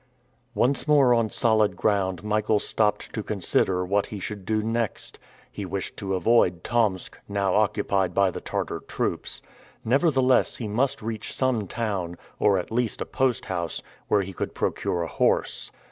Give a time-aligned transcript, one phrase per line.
[0.55, 5.19] Once more on solid ground Michael stopped to consider what he should do next.
[5.51, 9.43] He wished to avoid Tomsk, now occupied by the Tartar troops.
[9.85, 14.55] Nevertheless, he must reach some town, or at least a post house, where he could
[14.55, 15.69] procure a horse.